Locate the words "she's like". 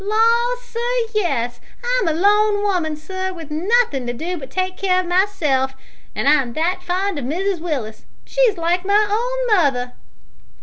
8.25-8.83